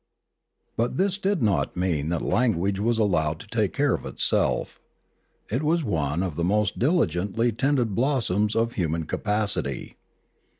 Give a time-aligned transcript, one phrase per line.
[0.77, 4.79] But this did not mean that language was allowed to take care of itself.
[5.51, 9.97] It was one of the most diligently tended blossoms of human capacity.